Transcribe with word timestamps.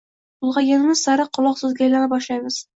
Ulg‘ayganimiz 0.47 1.05
sari 1.09 1.27
“quloqsiz”ga 1.39 1.87
aylana 1.91 2.13
boshlaymiz. 2.17 2.63